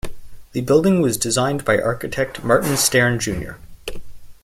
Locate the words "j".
3.19-3.49